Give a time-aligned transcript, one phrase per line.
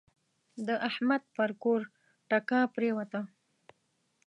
[0.67, 1.81] د احمد پر کور
[2.29, 3.21] ټکه پرېوته.